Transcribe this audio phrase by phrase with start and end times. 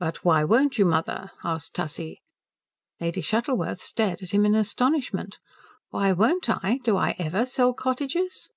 [0.00, 2.24] "But why won't you, mother?" asked Tussie.
[3.00, 5.38] Lady Shuttleworth stared at him in astonishment.
[5.90, 6.80] "Why won't I?
[6.82, 8.48] Do I ever sell cottages?"